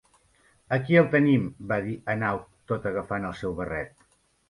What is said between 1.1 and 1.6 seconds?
tenim",